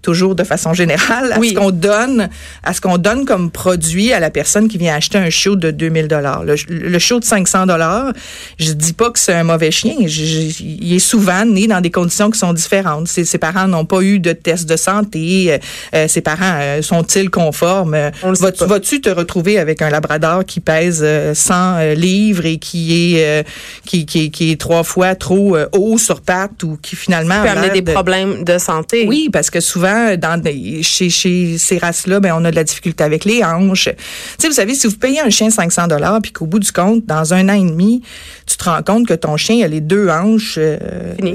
toujours 0.01 0.33
de 0.35 0.43
façon 0.43 0.73
générale 0.73 1.33
à 1.33 1.39
Oui. 1.39 1.49
ce 1.49 1.53
qu'on 1.55 1.69
donne 1.71 2.29
à 2.63 2.73
ce 2.73 2.81
qu'on 2.81 2.97
donne 2.97 3.25
comme 3.25 3.51
produit 3.51 4.13
à 4.13 4.19
la 4.19 4.29
personne 4.31 4.67
qui 4.67 4.77
vient 4.79 4.95
acheter 4.95 5.17
un 5.19 5.29
chiot 5.29 5.55
de 5.55 5.69
2000 5.71 6.07
dollars. 6.07 6.43
Le, 6.43 6.55
le 6.69 6.99
chiot 6.99 7.19
de 7.19 7.25
500 7.25 7.67
dollars 7.67 8.11
je 8.57 8.71
dis 8.73 8.93
pas 8.93 9.11
que 9.11 9.19
c'est 9.19 9.33
un 9.33 9.43
mauvais 9.43 9.69
chien. 9.71 9.93
Je- 10.05 10.07
je- 10.07 10.63
il 10.63 10.93
est 10.93 10.99
souvent 10.99 11.45
né 11.45 11.67
dans 11.67 11.81
des 11.81 11.91
conditions 11.91 12.31
qui 12.31 12.39
sont 12.39 12.53
différentes. 12.53 13.07
Ses, 13.07 13.25
ses 13.25 13.37
parents 13.37 13.67
n'ont 13.67 13.85
pas 13.85 14.01
eu 14.01 14.19
de 14.19 14.31
test 14.33 14.67
de 14.67 14.75
santé. 14.75 15.53
Euh, 15.53 15.57
euh, 15.93 16.07
ses 16.07 16.21
parents 16.21 16.57
euh, 16.61 16.81
sont-ils 16.81 17.29
conformes? 17.29 17.95
Vas-tu, 18.23 19.01
te 19.01 19.09
retrouver 19.09 19.59
avec 19.59 19.81
un 19.81 19.89
labrador 19.89 20.45
qui 20.45 20.59
pèse 20.61 21.01
euh, 21.03 21.33
100 21.35 21.53
euh, 21.77 21.93
livres 21.93 22.45
et 22.45 22.57
qui 22.57 23.13
est 23.15 23.25
euh, 23.25 23.43
qui, 23.85 24.05
qui, 24.05 24.31
qui 24.31 24.51
est 24.51 24.59
trois 24.59 24.83
fois 24.83 25.15
trop 25.15 25.57
haut 25.73 25.97
sur 25.97 26.21
pattes 26.21 26.63
ou 26.63 26.77
qui 26.81 26.95
finalement 26.95 27.41
peut 27.43 27.49
amener 27.49 27.69
des 27.69 27.81
de- 27.81 27.91
problèmes 27.91 28.43
de 28.43 28.57
santé? 28.57 29.05
oui, 29.07 29.29
parce 29.31 29.49
que 29.49 29.59
souvent, 29.59 29.74
dans 29.79 30.41
des- 30.41 30.83
chez, 30.83 31.09
chez 31.09 31.57
ces 31.57 31.77
races-là, 31.77 32.19
ben, 32.19 32.33
on 32.37 32.43
a 32.45 32.51
de 32.51 32.55
la 32.55 32.63
difficulté 32.63 33.03
avec 33.03 33.25
les 33.25 33.43
hanches. 33.43 33.89
Tu 33.89 33.95
sais, 34.39 34.47
vous 34.47 34.53
savez, 34.53 34.73
si 34.75 34.87
vous 34.87 34.95
payez 34.97 35.19
un 35.21 35.29
chien 35.29 35.49
500 35.49 35.87
dollars, 35.87 36.19
puis 36.21 36.31
qu'au 36.31 36.45
bout 36.45 36.59
du 36.59 36.71
compte, 36.71 37.05
dans 37.05 37.33
un 37.33 37.49
an 37.49 37.53
et 37.53 37.69
demi, 37.69 38.01
tu 38.45 38.57
te 38.57 38.63
rends 38.63 38.81
compte 38.83 39.07
que 39.07 39.13
ton 39.13 39.37
chien 39.37 39.63
a 39.65 39.67
les 39.67 39.81
deux 39.81 40.09
hanches 40.09 40.55
euh, 40.57 40.77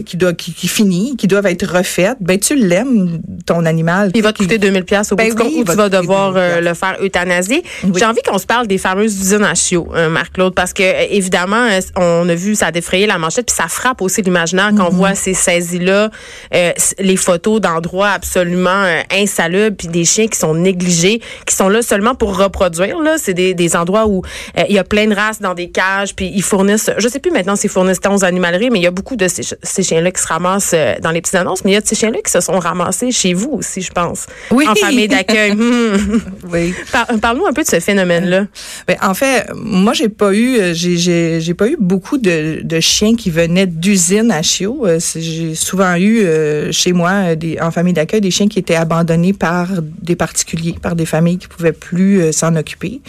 qui, 0.06 0.16
doivent, 0.16 0.34
qui, 0.34 0.52
qui 0.52 0.68
finit, 0.68 1.16
qui 1.16 1.26
doivent 1.26 1.46
être 1.46 1.66
refaites, 1.66 2.16
ben 2.20 2.38
tu 2.38 2.54
l'aimes, 2.56 3.20
ton 3.46 3.64
animal. 3.66 4.10
Il 4.14 4.22
va 4.22 4.32
te 4.32 4.38
coûter 4.38 4.58
2000 4.58 4.84
pièces 4.84 5.12
au 5.12 5.16
bout 5.16 5.22
Ben 5.24 5.30
du 5.30 5.34
compte 5.36 5.52
ou 5.52 5.64
tu 5.64 5.76
vas 5.76 5.88
devoir 5.88 6.32
2000 6.32 6.42
euh, 6.42 6.60
le 6.60 6.74
faire 6.74 6.96
euthanasier. 7.02 7.62
Oui. 7.84 7.92
J'ai 7.98 8.04
envie 8.06 8.22
qu'on 8.22 8.38
se 8.38 8.46
parle 8.46 8.66
des 8.66 8.78
fameuses 8.78 9.18
usines 9.20 9.44
à 9.44 9.54
chiots, 9.54 9.88
euh, 9.94 10.08
Marc-Claude, 10.08 10.54
parce 10.54 10.72
que 10.72 10.82
évidemment, 11.12 11.68
on 11.96 12.28
a 12.28 12.34
vu 12.34 12.54
ça 12.54 12.66
a 12.66 12.72
défrayé 12.72 13.06
la 13.06 13.18
manchette, 13.18 13.46
puis 13.46 13.56
ça 13.56 13.68
frappe 13.68 14.02
aussi 14.02 14.22
l'imaginaire 14.22 14.70
quand 14.76 14.86
on 14.86 14.90
voit 14.90 15.14
ces 15.14 15.34
saisies-là, 15.34 16.10
euh, 16.54 16.72
les 16.98 17.16
photos 17.16 17.60
d'endroits 17.60 18.08
absolument 18.10 18.29
euh, 18.38 19.00
insalubres, 19.12 19.76
puis 19.76 19.88
des 19.88 20.04
chiens 20.04 20.26
qui 20.28 20.38
sont 20.38 20.54
négligés, 20.54 21.20
qui 21.46 21.54
sont 21.54 21.68
là 21.68 21.82
seulement 21.82 22.14
pour 22.14 22.36
reproduire. 22.38 22.98
Là, 23.00 23.16
c'est 23.18 23.34
des, 23.34 23.54
des 23.54 23.76
endroits 23.76 24.06
où 24.06 24.22
euh, 24.58 24.62
il 24.68 24.74
y 24.74 24.78
a 24.78 24.84
plein 24.84 25.06
de 25.06 25.14
races 25.14 25.40
dans 25.40 25.54
des 25.54 25.68
cages, 25.70 26.14
puis 26.14 26.30
ils 26.34 26.42
fournissent, 26.42 26.90
je 26.98 27.08
sais 27.08 27.18
plus 27.18 27.30
maintenant 27.30 27.56
s'ils 27.56 27.70
fournissent 27.70 28.00
tant 28.00 28.14
aux 28.14 28.24
animaleries, 28.24 28.70
mais 28.70 28.78
il 28.78 28.82
y 28.82 28.86
a 28.86 28.90
beaucoup 28.90 29.16
de 29.16 29.28
ces, 29.28 29.42
ch- 29.42 29.58
ces 29.62 29.82
chiens-là 29.82 30.10
qui 30.10 30.22
se 30.22 30.26
ramassent 30.28 30.72
euh, 30.74 30.94
dans 31.02 31.10
les 31.10 31.20
petites 31.20 31.34
annonces, 31.36 31.64
mais 31.64 31.72
il 31.72 31.74
y 31.74 31.76
a 31.76 31.80
de 31.80 31.86
ces 31.86 31.94
chiens-là 31.94 32.18
qui 32.24 32.30
se 32.30 32.40
sont 32.40 32.58
ramassés 32.58 33.10
chez 33.12 33.34
vous 33.34 33.50
aussi, 33.52 33.80
je 33.82 33.90
pense, 33.92 34.26
Oui. 34.50 34.66
en 34.68 34.74
famille 34.74 35.08
d'accueil. 35.08 35.54
Hmm. 35.60 36.18
Oui. 36.52 36.74
Par- 36.92 37.06
Parle-nous 37.20 37.46
un 37.46 37.52
peu 37.52 37.62
de 37.62 37.68
ce 37.68 37.80
phénomène-là. 37.80 38.46
Ben, 38.86 38.96
en 39.02 39.14
fait, 39.14 39.46
moi, 39.54 39.92
j'ai 39.92 40.08
pas 40.08 40.32
eu, 40.32 40.58
euh, 40.58 40.74
j'ai, 40.74 40.96
j'ai, 40.96 41.40
j'ai 41.40 41.54
pas 41.54 41.68
eu 41.68 41.76
beaucoup 41.78 42.18
de, 42.18 42.60
de 42.62 42.80
chiens 42.80 43.14
qui 43.14 43.30
venaient 43.30 43.66
d'usines 43.66 44.30
à 44.30 44.42
chiots. 44.42 44.86
Euh, 44.86 44.98
J'ai 45.16 45.54
souvent 45.54 45.94
eu 45.96 46.20
euh, 46.24 46.72
chez 46.72 46.92
moi, 46.92 47.10
euh, 47.10 47.34
des, 47.34 47.58
en 47.60 47.70
famille 47.70 47.92
d'accueil, 47.92 48.19
des 48.20 48.30
chiens 48.30 48.48
qui 48.48 48.58
étaient 48.58 48.74
abandonnés 48.76 49.32
par 49.32 49.68
des 50.02 50.16
particuliers, 50.16 50.74
par 50.80 50.94
des 50.96 51.06
familles 51.06 51.38
qui 51.38 51.48
pouvaient 51.48 51.72
plus 51.72 52.20
euh, 52.20 52.32
s'en 52.32 52.54
occuper. 52.56 53.00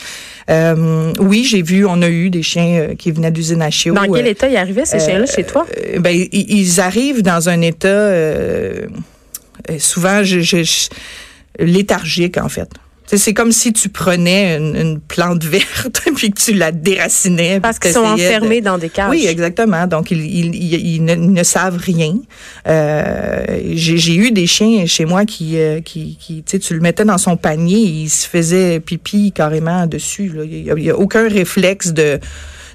Euh, 0.49 1.13
oui, 1.19 1.43
j'ai 1.43 1.61
vu, 1.61 1.85
on 1.85 2.01
a 2.01 2.09
eu 2.09 2.29
des 2.29 2.43
chiens 2.43 2.79
euh, 2.81 2.95
qui 2.95 3.11
venaient 3.11 3.31
d'usines 3.31 3.61
à. 3.61 3.69
Dans 3.69 4.11
quel 4.11 4.27
état 4.27 4.47
ils 4.47 4.57
arrivaient, 4.57 4.85
ces 4.85 4.99
chiens-là, 4.99 5.25
chez 5.25 5.43
toi? 5.43 5.65
ben, 5.99 6.25
ils 6.31 6.79
arrivent 6.81 7.21
dans 7.21 7.49
un 7.49 7.61
état 7.61 8.09
souvent 9.77 10.23
je, 10.23 10.39
je- 10.39 10.63
je- 10.63 10.89
léthargique 11.63 12.37
en 12.37 12.49
fait. 12.49 12.69
C'est 13.17 13.33
comme 13.33 13.51
si 13.51 13.73
tu 13.73 13.89
prenais 13.89 14.57
une, 14.57 14.75
une 14.75 14.99
plante 14.99 15.43
verte 15.43 16.01
puis 16.15 16.31
que 16.31 16.39
tu 16.39 16.53
la 16.53 16.71
déracinais. 16.71 17.59
Parce 17.59 17.77
qu'ils 17.79 17.91
sont 17.91 18.01
de- 18.01 18.13
enfermés 18.13 18.61
dans 18.61 18.77
des 18.77 18.89
cages. 18.89 19.09
Oui, 19.11 19.25
exactement. 19.27 19.85
Donc, 19.87 20.11
ils, 20.11 20.21
ils, 20.21 20.55
ils- 20.55 20.95
ils 20.95 21.03
ne, 21.05 21.43
savent 21.43 21.77
rien. 21.77 22.15
Euh, 22.67 23.43
J'ai 23.73 24.15
eu 24.15 24.31
des 24.31 24.47
chiens 24.47 24.85
chez 24.85 25.05
moi 25.05 25.25
qui, 25.25 25.57
euh, 25.57 25.81
qui, 25.81 26.17
qui 26.19 26.43
tu 26.43 26.51
sais, 26.51 26.59
tu 26.59 26.73
le 26.73 26.79
mettais 26.79 27.05
dans 27.05 27.17
son 27.17 27.37
panier, 27.37 27.77
il 27.79 28.09
se 28.09 28.27
faisait 28.27 28.79
pipi 28.79 29.31
carrément 29.31 29.85
dessus. 29.87 30.29
là. 30.33 30.43
Il 30.43 30.63
n'y 30.63 30.71
a, 30.71 30.73
il 30.77 30.83
y 30.83 30.89
a 30.89 30.97
aucun 30.97 31.27
réflexe 31.27 31.91
de 31.93 32.19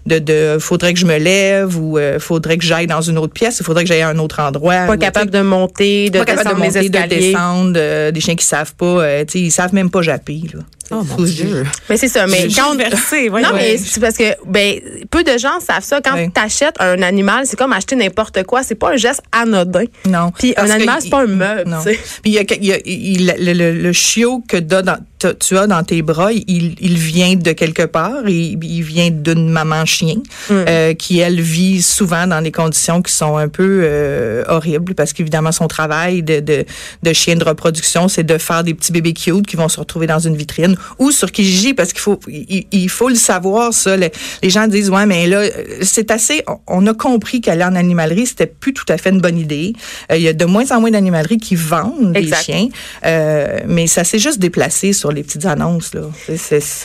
de, 0.06 0.18
de 0.18 0.58
faudrait 0.58 0.94
que 0.94 1.00
je 1.00 1.06
me 1.06 1.18
lève 1.18 1.76
ou 1.78 1.98
euh, 1.98 2.18
faudrait 2.18 2.56
que 2.56 2.64
j'aille 2.64 2.86
dans 2.86 3.00
une 3.00 3.18
autre 3.18 3.32
pièce, 3.32 3.58
il 3.60 3.64
faudrait 3.64 3.84
que 3.84 3.88
j'aille 3.88 4.02
à 4.02 4.08
un 4.08 4.18
autre 4.18 4.40
endroit. 4.40 4.86
Pas 4.86 4.94
ou, 4.94 4.98
capable 4.98 5.30
de 5.30 5.40
monter, 5.40 6.10
de 6.10 6.18
pas 6.18 6.24
capable 6.24 6.60
descendre 6.60 6.72
de 6.72 6.78
monter, 6.78 6.88
de 6.88 7.08
descendre, 7.08 7.72
euh, 7.76 8.10
des 8.12 8.20
chiens 8.20 8.36
qui 8.36 8.46
savent 8.46 8.74
pas, 8.74 8.86
euh, 8.86 9.24
tu 9.24 9.32
sais, 9.32 9.40
ils 9.40 9.50
savent 9.50 9.74
même 9.74 9.90
pas 9.90 10.02
japper. 10.02 10.42
Là. 10.54 10.60
Oh, 10.90 10.96
mon 10.96 11.04
Faut- 11.04 11.24
Dieu. 11.24 11.64
Mais 11.90 11.96
c'est 11.96 12.08
ça. 12.08 12.26
Mais 12.26 12.48
quand. 12.54 12.74
Non, 12.74 13.48
mais 13.54 13.76
c'est 13.76 14.00
parce 14.00 14.16
que 14.16 14.24
ben, 14.46 14.80
peu 15.10 15.24
de 15.24 15.36
gens 15.38 15.58
savent 15.60 15.82
ça. 15.82 16.00
Quand 16.00 16.14
Ouais. 16.14 16.30
tu 16.34 16.40
achètes 16.40 16.76
un 16.80 17.02
animal, 17.02 17.44
c'est 17.46 17.56
comme 17.56 17.72
acheter 17.72 17.96
n'importe 17.96 18.42
quoi. 18.44 18.62
C'est 18.62 18.74
pas 18.76 18.92
un 18.92 18.96
geste 18.96 19.22
anodin. 19.32 19.84
Non. 20.08 20.30
Puis 20.38 20.54
un 20.56 20.70
animal, 20.70 20.98
c'est 21.02 21.10
pas 21.10 21.22
un 21.22 21.26
meuble. 21.26 21.68
Non. 21.70 21.78
Puis 21.84 21.96
il 22.24 22.32
y 22.32 22.38
a, 22.38 22.42
il 22.60 22.64
y 22.64 22.72
a- 22.72 22.78
il- 22.84 23.26
le, 23.38 23.52
le- 23.52 23.72
le 23.82 23.92
chiot 23.92 24.42
que 24.48 24.56
dans- 24.56 24.98
tu 25.40 25.56
as 25.58 25.66
dans 25.66 25.82
tes 25.82 26.02
bras, 26.02 26.30
il, 26.32 26.74
il 26.80 26.96
vient 26.98 27.34
de 27.34 27.52
quelque 27.52 27.82
part. 27.82 28.28
Il, 28.28 28.62
il 28.62 28.82
vient 28.82 29.10
d'une 29.10 29.48
maman 29.48 29.84
chien 29.86 30.16
Mm. 30.50 30.52
euh, 30.68 30.94
qui, 30.94 31.18
elle, 31.18 31.40
vit 31.40 31.82
souvent 31.82 32.26
dans 32.26 32.40
des 32.42 32.52
conditions 32.52 33.02
qui 33.02 33.12
sont 33.12 33.36
un 33.36 33.48
peu 33.48 33.80
euh, 33.82 34.44
horribles 34.48 34.94
parce 34.94 35.12
qu'évidemment, 35.12 35.52
son 35.52 35.66
travail 35.68 36.22
de, 36.22 36.40
de, 36.40 36.64
de 37.02 37.12
chien 37.12 37.34
de 37.36 37.44
reproduction, 37.44 38.08
c'est 38.08 38.22
de 38.24 38.38
faire 38.38 38.62
des 38.62 38.74
petits 38.74 38.92
bébés 38.92 39.14
cute 39.14 39.46
qui 39.46 39.56
vont 39.56 39.68
se 39.68 39.80
retrouver 39.80 40.06
dans 40.06 40.18
une 40.20 40.36
vitrine 40.36 40.75
ou 40.98 41.10
sur 41.10 41.30
Kijiji 41.32 41.74
parce 41.74 41.92
qu'il 41.92 42.00
faut, 42.00 42.18
il, 42.28 42.66
il 42.70 42.88
faut 42.88 43.08
le 43.08 43.14
savoir, 43.14 43.72
ça. 43.72 43.96
Les, 43.96 44.10
les 44.42 44.50
gens 44.50 44.66
disent, 44.66 44.90
ouais, 44.90 45.06
mais 45.06 45.26
là, 45.26 45.42
c'est 45.82 46.10
assez, 46.10 46.42
on, 46.66 46.86
a 46.86 46.94
compris 46.94 47.40
qu'aller 47.40 47.64
en 47.64 47.74
animalerie, 47.74 48.26
c'était 48.26 48.46
plus 48.46 48.72
tout 48.72 48.84
à 48.88 48.96
fait 48.98 49.10
une 49.10 49.20
bonne 49.20 49.38
idée. 49.38 49.72
Euh, 50.10 50.16
il 50.16 50.22
y 50.22 50.28
a 50.28 50.32
de 50.32 50.44
moins 50.44 50.70
en 50.72 50.80
moins 50.80 50.90
d'animaleries 50.90 51.38
qui 51.38 51.54
vendent 51.54 52.16
Exact. 52.16 52.38
des 52.38 52.52
chiens, 52.52 52.68
euh, 53.04 53.60
mais 53.66 53.86
ça 53.86 54.04
s'est 54.04 54.18
juste 54.18 54.38
déplacé 54.38 54.92
sur 54.92 55.12
les 55.12 55.22
petites 55.22 55.46
annonces, 55.46 55.94
là. 55.94 56.02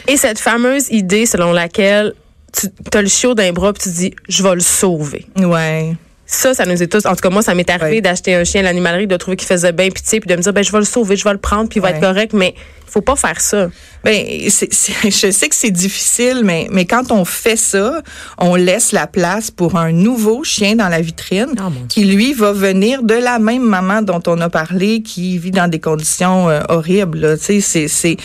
Et 0.08 0.18
cette 0.18 0.40
fameuse 0.40 0.90
idée 0.90 1.26
selon 1.26 1.52
laquelle 1.52 2.14
tu 2.54 2.68
as 2.98 3.02
le 3.02 3.08
chiot 3.08 3.34
d'un 3.34 3.54
bras 3.54 3.72
puis 3.74 3.84
tu 3.84 3.90
dis 3.90 4.14
je 4.28 4.44
vais 4.44 4.56
le 4.56 4.62
sauver. 4.62 5.26
ouais. 5.38 5.96
Ça, 6.34 6.54
ça 6.54 6.66
nous 6.66 6.82
est 6.82 6.88
tous. 6.88 7.06
En 7.06 7.10
tout 7.14 7.20
cas, 7.22 7.30
moi, 7.30 7.42
ça 7.42 7.54
m'est 7.54 7.70
arrivé 7.70 7.96
Ouais. 7.98 8.02
d'acheter 8.02 8.34
un 8.36 8.46
chien 8.46 8.62
à 8.62 8.64
l'animalerie, 8.64 9.06
de 9.06 9.18
trouver 9.18 9.36
qu'il 9.36 9.48
faisait 9.50 9.74
bien 9.74 9.90
pitié, 9.90 10.22
puis 10.22 10.30
de 10.30 10.36
me 10.38 10.42
dire, 10.42 10.54
ben, 10.54 10.64
je 10.64 10.72
vais 10.72 10.78
le 10.80 10.86
sauver, 10.86 11.18
je 11.18 11.26
vais 11.26 11.34
le 11.34 11.38
prendre, 11.40 11.68
puis 11.68 11.80
il 11.80 11.82
va 11.84 11.90
être 11.92 12.00
correct. 12.00 12.32
Mais 12.34 12.56
faut 12.88 13.02
pas 13.02 13.18
faire 13.18 13.42
ça. 13.42 13.70
Ben, 14.06 14.26
je 14.46 15.30
sais 15.32 15.50
que 15.50 15.56
c'est 15.56 15.72
difficile, 15.72 16.44
mais, 16.46 16.68
mais 16.72 16.86
quand 16.86 17.12
on 17.12 17.26
fait 17.26 17.58
ça, 17.58 18.02
on 18.38 18.56
laisse 18.56 18.94
la 18.94 19.08
place 19.08 19.52
pour 19.52 19.76
un 19.76 19.92
nouveau 19.92 20.46
chien 20.46 20.76
dans 20.78 20.88
la 20.88 21.02
vitrine 21.02 21.54
Ah, 21.60 21.68
qui, 21.90 22.06
lui, 22.06 22.32
va 22.34 22.54
venir 22.54 23.04
de 23.04 23.16
la 23.16 23.38
même 23.38 23.64
maman 23.64 24.02
dont 24.02 24.24
on 24.28 24.40
a 24.40 24.48
parlé, 24.50 25.02
qui 25.02 25.38
vit 25.38 25.52
dans 25.52 25.68
des 25.70 25.80
conditions 25.82 26.50
euh, 26.50 26.62
horribles. 26.70 27.20
là. 27.20 27.38
Tu 27.38 27.60
sais, 27.62 27.88
c'est- 27.90 28.16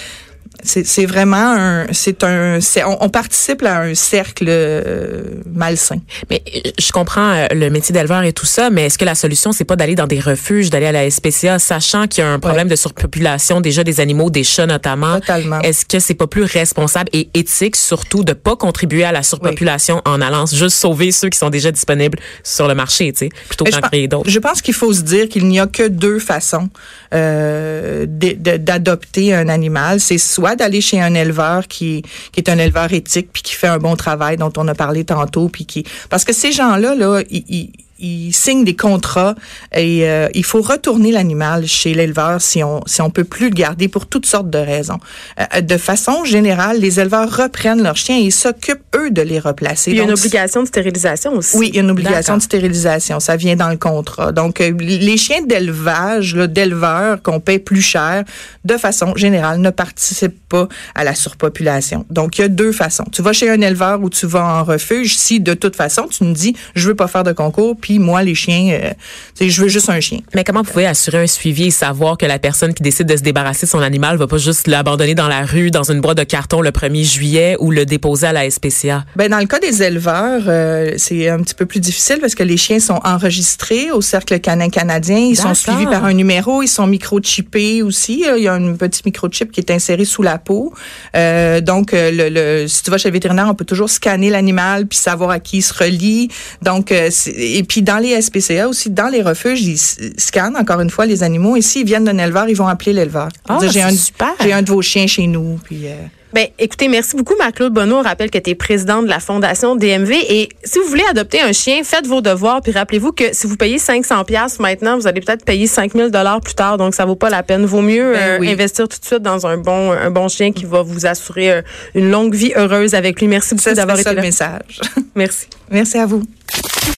c'est 0.63 1.07
vraiment 1.07 1.37
un 1.37 1.87
c'est 1.93 2.25
un 2.25 2.61
c'est 2.61 2.85
on, 2.85 3.03
on 3.03 3.09
participe 3.09 3.63
à 3.63 3.83
un 3.83 3.95
cercle 3.95 4.47
euh, 4.49 5.23
malsain. 5.51 6.01
Mais 6.31 6.43
euh, 6.55 6.71
je 6.79 6.93
comprends 6.93 7.33
euh, 7.33 7.47
le 7.53 7.71
métier 7.71 7.93
d'éleveur 7.93 8.23
et 8.23 8.33
tout 8.33 8.47
ça, 8.47 8.71
mais 8.71 8.87
est-ce 8.87 8.99
que 8.99 9.05
la 9.05 9.15
solution 9.15 9.53
c'est 9.53 9.65
pas 9.65 9.77
d'aller 9.77 9.95
dans 9.95 10.07
des 10.07 10.21
refuges, 10.21 10.71
d'aller 10.71 10.87
à 10.87 10.93
la 10.93 11.11
SPCA, 11.11 11.59
sachant 11.59 12.07
qu'il 12.07 12.23
y 12.23 12.27
a 12.27 12.31
un 12.31 12.39
problème 12.39 12.69
de 12.69 12.77
surpopulation 12.77 13.61
déjà 13.61 13.85
des 13.85 14.01
animaux, 14.01 14.31
des 14.31 14.45
chats 14.45 14.67
notamment? 14.67 15.21
Totalement. 15.21 15.61
Est-ce 15.61 15.85
que 15.85 15.99
c'est 15.99 16.15
pas 16.15 16.27
plus 16.27 16.45
responsable 16.45 17.11
et 17.13 17.29
éthique 17.35 17.77
surtout 17.77 18.25
de 18.25 18.33
pas 18.33 18.57
contribuer 18.57 19.05
à 19.05 19.13
la 19.13 19.23
surpopulation 19.23 20.03
en 20.05 20.21
allant 20.21 20.47
juste 20.47 20.77
sauver 20.77 21.13
ceux 21.13 21.29
qui 21.29 21.39
sont 21.39 21.51
déjà 21.51 21.71
disponibles 21.71 22.19
sur 22.43 22.69
le 22.69 22.75
marché, 22.75 23.13
tu 23.13 23.27
sais, 23.27 23.29
plutôt 23.49 23.65
qu'en 23.65 23.81
créer 23.81 24.09
d'autres? 24.09 24.31
Je 24.31 24.39
pense 24.39 24.63
qu'il 24.63 24.75
faut 24.75 24.93
se 24.93 25.03
dire 25.03 25.29
qu'il 25.29 25.47
n'y 25.47 25.61
a 25.61 25.67
que 25.67 25.89
deux 25.89 26.19
façons 26.19 26.69
euh, 27.15 28.07
d'adopter 28.07 29.35
un 29.35 29.49
animal. 29.49 30.01
C'est 30.01 30.19
soit 30.19 30.46
d'aller 30.55 30.81
chez 30.81 31.01
un 31.01 31.15
éleveur 31.15 31.67
qui, 31.67 32.03
qui 32.31 32.41
est 32.41 32.49
un 32.49 32.59
éleveur 32.59 32.93
éthique 32.93 33.31
puis 33.33 33.43
qui 33.43 33.55
fait 33.55 33.67
un 33.67 33.79
bon 33.79 33.97
travail 33.97 34.37
dont 34.37 34.53
on 34.57 34.69
a 34.69 34.75
parlé 34.75 35.05
tantôt 35.05 35.49
puis 35.49 35.65
qui 35.67 35.85
parce 36.11 36.25
que 36.25 36.33
ces 36.33 36.53
gens-là 36.53 36.95
là 36.95 37.23
ils, 37.31 37.45
ils- 37.49 37.71
ils 37.99 38.33
signent 38.33 38.65
des 38.65 38.77
contrats 38.77 39.35
et 39.75 40.09
euh, 40.09 40.29
il 40.35 40.45
faut 40.45 40.61
retourner 40.61 41.13
l'animal 41.13 41.67
chez 41.67 41.95
l'éleveur 41.95 42.41
si 42.41 42.63
on 42.63 42.83
si 42.87 43.01
on 43.01 43.11
peut 43.11 43.25
plus 43.25 43.49
le 43.49 43.55
garder 43.55 43.89
pour 43.89 44.07
toutes 44.07 44.27
sortes 44.27 44.51
de 44.51 44.59
raisons. 44.59 44.99
Euh, 45.41 45.61
de 45.61 45.77
façon 45.77 46.25
générale, 46.25 46.79
les 46.79 47.01
éleveurs 47.01 47.35
reprennent 47.35 47.83
leurs 47.83 47.97
chiens 47.97 48.19
et 48.19 48.31
s'occupent 48.31 48.85
eux 48.95 49.11
de 49.11 49.23
les 49.23 49.39
replacer. 49.39 49.91
Il 49.93 49.97
y 49.97 50.01
a 50.01 50.05
une 50.05 50.13
obligation 50.13 50.63
de 50.63 50.69
stérilisation 50.69 51.33
aussi. 51.33 51.57
oui, 51.57 51.69
il 51.69 51.77
y 51.77 51.79
a 51.79 51.83
une 51.83 51.91
obligation 51.91 52.37
de 52.37 52.43
stérilisation. 52.43 53.21
Ça 53.21 53.37
vient 53.37 53.57
dans 53.57 53.71
le 53.71 53.77
contrat. 53.77 54.33
Donc, 54.33 54.61
euh, 54.61 54.73
les 54.79 55.17
chiens 55.17 55.43
d'élevage, 55.43 56.35
d'éleveurs 56.35 57.23
qu'on 57.23 57.41
paie 57.41 57.59
plus 57.59 57.83
cher, 57.83 58.25
de 58.65 58.77
façon 58.77 59.15
générale, 59.17 59.61
ne 59.61 59.71
participent 59.71 60.49
pas 60.49 60.69
à 60.95 61.05
la 61.05 61.15
surpopulation. 61.15 62.05
Donc, 62.11 62.39
il 62.39 62.43
y 62.43 62.45
a 62.45 62.49
deux 62.49 62.73
façons. 62.73 63.05
Tu 63.13 63.23
vas 63.23 63.33
chez 63.33 63.49
un 63.49 63.61
éleveur 63.61 64.03
ou 64.03 64.11
tu 64.11 64.27
vas 64.27 64.45
en 64.45 64.65
refuge 64.65 65.17
si, 65.17 65.41
de 65.41 65.55
toute 65.55 65.77
façon, 65.77 66.07
tu 66.09 66.25
me 66.25 66.35
dis, 66.35 66.57
je 66.75 66.89
veux 66.89 66.95
pas 66.95 67.09
faire 67.09 67.25
de 67.25 67.33
concours, 67.33 67.77
puis 67.87 68.01
moi, 68.01 68.25
les 68.25 68.35
chiens, 68.35 68.71
euh, 68.73 68.91
tu 69.39 69.45
sais, 69.45 69.49
je 69.49 69.63
veux 69.63 69.69
juste 69.69 69.89
un 69.91 70.01
chien. 70.01 70.19
Mais 70.35 70.43
comment 70.43 70.63
vous 70.63 70.73
pouvez 70.73 70.87
assurer 70.87 71.19
un 71.23 71.27
suivi 71.29 71.67
et 71.67 71.71
savoir 71.71 72.19
que 72.19 72.27
la 72.27 72.41
personne 72.41 72.75
qui 72.75 72.83
décide 72.83 73.07
de 73.07 73.17
se 73.17 73.23
débarrasser 73.23 73.65
de 73.67 73.71
son 73.71 73.79
animal 73.79 74.17
va 74.17 74.27
pas 74.27 74.39
juste 74.39 74.67
l'abandonner 74.67 75.15
dans 75.15 75.29
la 75.29 75.45
rue, 75.45 75.71
dans 75.71 75.89
une 75.89 76.01
boîte 76.01 76.19
de 76.19 76.25
carton 76.25 76.63
le 76.63 76.71
1er 76.71 77.05
juillet 77.05 77.57
ou 77.61 77.71
le 77.71 77.87
déposer 77.87 78.27
à 78.27 78.33
la 78.33 78.51
SPCA? 78.51 79.05
Ben 79.15 79.31
dans 79.31 79.39
le 79.39 79.47
cas 79.47 79.61
des 79.61 79.85
éleveurs, 79.85 80.43
euh, 80.49 80.95
c'est 80.97 81.29
un 81.29 81.41
petit 81.43 81.55
peu 81.55 81.65
plus 81.65 81.79
difficile 81.79 82.19
parce 82.21 82.35
que 82.35 82.43
les 82.43 82.57
chiens 82.57 82.81
sont 82.81 82.99
enregistrés 83.05 83.93
au 83.93 84.01
cercle 84.01 84.41
canin 84.41 84.69
canadien. 84.69 85.19
Ils 85.19 85.37
sont 85.37 85.55
suivis 85.55 85.85
par 85.85 86.05
un 86.07 86.13
numéro. 86.13 86.63
Ils 86.63 86.69
sont 86.69 86.89
microchippés 86.89 87.83
aussi. 87.83 88.25
Euh, 88.27 88.37
Il 88.37 88.43
y 88.43 88.49
a 88.49 88.55
un 88.55 88.75
petit 88.75 89.03
microchip 89.05 89.53
qui 89.53 89.61
est 89.61 89.71
inséré 89.71 90.05
sous 90.05 90.23
la 90.25 90.39
peau. 90.39 90.75
Euh, 91.15 91.61
donc, 91.61 91.93
le, 91.93 92.29
le- 92.31 92.67
si 92.67 92.83
tu 92.83 92.91
vas 92.91 92.99
chez 92.99 93.11
le 93.11 93.13
vétérinaire, 93.13 93.47
on 93.49 93.55
peut 93.55 93.65
toujours 93.65 93.91
scanner 93.91 94.31
l'animal 94.31 94.87
puis 94.87 94.99
savoir 94.99 95.31
à 95.31 95.39
qui 95.39 95.59
il 95.59 95.63
se 95.63 95.73
relie. 95.73 96.29
Donc, 96.63 96.91
euh, 96.91 97.11
et 97.37 97.63
puis 97.63 97.76
dans 97.83 97.99
les 97.99 98.21
SPCA 98.21 98.69
aussi, 98.69 98.91
dans 98.91 99.09
les 99.09 99.23
refuges, 99.23 99.63
ils 99.63 99.79
scannent 100.19 100.57
encore 100.57 100.81
une 100.81 100.91
fois 100.91 101.07
les 101.07 101.23
animaux. 101.23 101.57
Et 101.57 101.63
s'ils 101.63 101.87
viennent 101.87 102.05
d'un 102.05 102.19
éleveur, 102.19 102.49
ils 102.49 102.57
vont 102.57 102.67
appeler 102.69 102.93
l'éleveur. 102.93 103.29
Ah, 103.49 103.59
Dire, 103.61 103.71
j'ai 103.73 103.83
un, 103.83 103.91
super. 103.91 104.33
j'ai 104.41 104.53
un 104.53 104.63
de 104.63 104.71
vos 104.71 104.83
chiens 104.83 105.07
chez 105.07 105.27
nous. 105.27 105.59
Puis, 105.65 105.87
euh, 105.87 105.95
Ben, 106.35 106.49
écoutez, 106.59 106.89
merci 106.89 107.17
beaucoup, 107.17 107.35
Marc-Claude 107.39 107.73
Bonneau. 107.73 107.97
On 107.97 108.03
rappelle 108.03 108.31
que 108.31 108.39
tu 108.39 108.51
es 108.51 108.55
présidente 108.55 109.05
de 109.05 109.11
la 109.11 109.21
Fondation 109.21 109.75
DMV. 109.77 110.13
Et 110.29 110.49
si 110.65 110.79
vous 110.79 110.87
voulez 110.87 111.05
adopter 111.11 111.41
un 111.41 111.53
chien, 111.53 111.81
faites 111.83 112.07
vos 112.07 112.21
devoirs. 112.21 112.61
Puis 112.63 112.73
rappelez-vous 112.73 113.13
que 113.13 113.25
si 113.33 113.47
vous 113.47 113.57
payez 113.57 113.79
500 113.79 114.25
pièces 114.25 114.59
maintenant, 114.61 114.99
vous 114.99 115.07
allez 115.07 115.21
peut-être 115.23 115.45
payer 115.45 115.67
5000 115.67 116.11
dollars 116.11 116.41
plus 116.43 116.55
tard. 116.55 116.77
Donc, 116.77 116.95
ça 116.95 117.05
vaut 117.07 117.17
pas 117.17 117.31
la 117.31 117.43
peine. 117.43 117.65
Vaut 117.65 117.81
mieux 117.81 118.13
Ben 118.13 118.21
euh, 118.21 118.39
oui. 118.41 118.51
investir 118.51 118.87
tout 118.89 118.99
de 119.01 119.05
suite 119.05 119.23
dans 119.23 119.47
un 119.47 119.57
bon, 119.57 119.93
un 119.93 120.11
bon 120.11 120.29
chien 120.29 120.53
qui 120.53 120.65
va 120.67 120.83
vous 120.83 121.07
assurer 121.07 121.53
euh, 121.53 121.63
une 121.95 122.11
longue 122.11 122.35
vie 122.35 122.53
heureuse 122.55 122.95
avec 122.95 123.21
lui. 123.21 123.29
Merci 123.29 123.55
beaucoup 123.55 123.75
d'avoir 123.75 123.97
été 123.97 124.05
ça 124.05 124.13
là. 124.13 124.21
le 124.21 124.27
message. 124.27 124.81
Merci. 125.15 125.47
Merci 125.71 125.99
à 125.99 126.07
vous. 126.07 126.23